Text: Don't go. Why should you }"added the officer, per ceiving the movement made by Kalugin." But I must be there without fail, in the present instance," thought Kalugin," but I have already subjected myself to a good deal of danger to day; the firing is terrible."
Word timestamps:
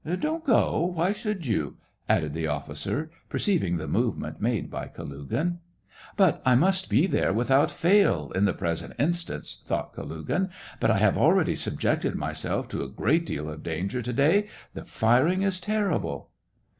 Don't 0.19 0.43
go. 0.43 0.93
Why 0.95 1.11
should 1.11 1.45
you 1.45 1.77
}"added 2.15 2.33
the 2.33 2.47
officer, 2.47 3.11
per 3.29 3.37
ceiving 3.37 3.77
the 3.77 3.87
movement 3.87 4.41
made 4.41 4.71
by 4.71 4.87
Kalugin." 4.87 5.59
But 6.17 6.41
I 6.43 6.55
must 6.55 6.89
be 6.89 7.05
there 7.05 7.31
without 7.31 7.69
fail, 7.69 8.31
in 8.33 8.45
the 8.45 8.53
present 8.53 8.93
instance," 8.97 9.61
thought 9.67 9.93
Kalugin," 9.93 10.49
but 10.81 10.89
I 10.89 10.97
have 10.97 11.19
already 11.19 11.53
subjected 11.53 12.15
myself 12.15 12.67
to 12.69 12.81
a 12.81 12.87
good 12.89 13.25
deal 13.25 13.47
of 13.47 13.61
danger 13.61 14.01
to 14.01 14.11
day; 14.13 14.47
the 14.73 14.85
firing 14.85 15.43
is 15.43 15.59
terrible." 15.59 16.31